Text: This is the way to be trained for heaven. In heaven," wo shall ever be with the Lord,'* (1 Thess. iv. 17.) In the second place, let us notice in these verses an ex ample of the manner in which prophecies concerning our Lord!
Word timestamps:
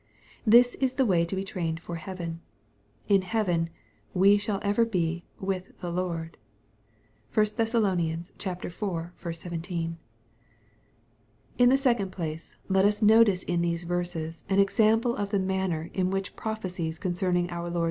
This 0.47 0.73
is 0.81 0.95
the 0.95 1.05
way 1.05 1.25
to 1.25 1.35
be 1.35 1.43
trained 1.43 1.79
for 1.79 1.97
heaven. 1.97 2.41
In 3.07 3.21
heaven," 3.21 3.69
wo 4.15 4.35
shall 4.37 4.59
ever 4.63 4.83
be 4.83 5.25
with 5.39 5.77
the 5.79 5.91
Lord,'* 5.91 6.37
(1 7.31 7.45
Thess. 7.45 7.75
iv. 7.75 9.37
17.) 9.37 9.97
In 11.59 11.69
the 11.69 11.77
second 11.77 12.11
place, 12.11 12.57
let 12.67 12.83
us 12.83 13.03
notice 13.03 13.43
in 13.43 13.61
these 13.61 13.83
verses 13.83 14.43
an 14.49 14.59
ex 14.59 14.79
ample 14.79 15.15
of 15.15 15.29
the 15.29 15.37
manner 15.37 15.91
in 15.93 16.09
which 16.09 16.35
prophecies 16.35 16.97
concerning 16.97 17.51
our 17.51 17.69
Lord! 17.69 17.79